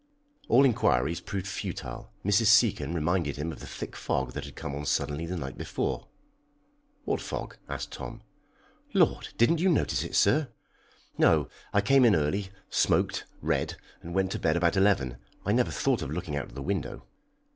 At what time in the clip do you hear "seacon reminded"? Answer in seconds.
2.47-3.35